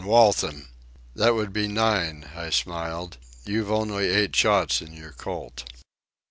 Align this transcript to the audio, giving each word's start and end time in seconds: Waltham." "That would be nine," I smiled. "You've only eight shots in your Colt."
Waltham." 0.01 0.67
"That 1.15 1.35
would 1.35 1.53
be 1.53 1.67
nine," 1.67 2.27
I 2.35 2.49
smiled. 2.49 3.19
"You've 3.45 3.69
only 3.69 4.07
eight 4.07 4.35
shots 4.35 4.81
in 4.81 4.93
your 4.93 5.11
Colt." 5.11 5.65